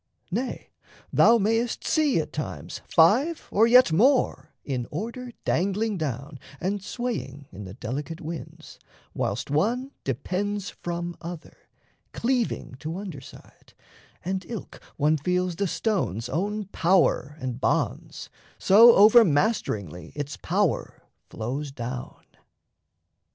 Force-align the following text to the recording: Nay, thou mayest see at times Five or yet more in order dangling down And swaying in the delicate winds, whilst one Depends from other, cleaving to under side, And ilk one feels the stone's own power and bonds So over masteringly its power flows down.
Nay, 0.31 0.71
thou 1.13 1.37
mayest 1.37 1.85
see 1.85 2.19
at 2.19 2.33
times 2.33 2.81
Five 2.87 3.47
or 3.51 3.67
yet 3.67 3.91
more 3.91 4.51
in 4.65 4.87
order 4.89 5.31
dangling 5.45 5.99
down 5.99 6.39
And 6.59 6.83
swaying 6.83 7.45
in 7.51 7.65
the 7.65 7.75
delicate 7.75 8.19
winds, 8.19 8.79
whilst 9.13 9.51
one 9.51 9.91
Depends 10.03 10.71
from 10.71 11.15
other, 11.21 11.55
cleaving 12.13 12.73
to 12.79 12.97
under 12.97 13.21
side, 13.21 13.75
And 14.25 14.43
ilk 14.47 14.81
one 14.97 15.17
feels 15.17 15.55
the 15.57 15.67
stone's 15.67 16.29
own 16.29 16.65
power 16.71 17.37
and 17.39 17.61
bonds 17.61 18.31
So 18.57 18.95
over 18.95 19.23
masteringly 19.23 20.13
its 20.15 20.35
power 20.35 21.03
flows 21.29 21.71
down. 21.71 22.23